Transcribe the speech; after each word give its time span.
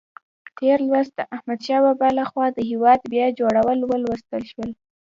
تېر 0.57 0.77
لوست 0.91 1.13
د 1.17 1.21
احمدشاه 1.35 1.81
بابا 1.85 2.09
لخوا 2.19 2.45
د 2.53 2.59
هېواد 2.69 2.99
بیا 3.13 3.27
جوړول 3.39 3.79
ولوستل 3.85 4.43
شول. 4.51 4.69